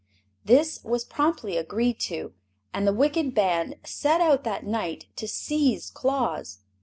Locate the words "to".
2.09-2.33, 5.17-5.27